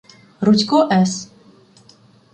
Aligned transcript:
Рудько 0.45 0.79
С. 1.01 1.11